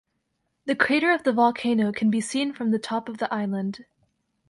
The 0.65 0.75
crater 0.75 1.11
of 1.11 1.21
the 1.25 1.31
volcano 1.31 1.91
can 1.91 2.09
be 2.09 2.21
seen 2.21 2.53
from 2.53 2.71
the 2.71 2.79
top 2.79 3.07
of 3.07 3.19
the 3.19 3.31
island. 3.31 3.85